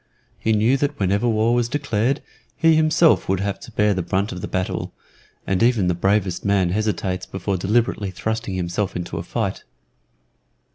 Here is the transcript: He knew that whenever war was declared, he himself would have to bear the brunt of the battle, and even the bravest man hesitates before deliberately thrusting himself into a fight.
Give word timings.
He 0.39 0.51
knew 0.51 0.77
that 0.77 0.99
whenever 0.99 1.29
war 1.29 1.53
was 1.53 1.69
declared, 1.69 2.23
he 2.57 2.75
himself 2.75 3.29
would 3.29 3.39
have 3.41 3.59
to 3.59 3.71
bear 3.71 3.93
the 3.93 4.01
brunt 4.01 4.31
of 4.31 4.41
the 4.41 4.47
battle, 4.47 4.95
and 5.45 5.61
even 5.61 5.89
the 5.89 5.93
bravest 5.93 6.43
man 6.43 6.69
hesitates 6.71 7.27
before 7.27 7.55
deliberately 7.55 8.09
thrusting 8.09 8.55
himself 8.55 8.95
into 8.95 9.19
a 9.19 9.23
fight. 9.23 9.63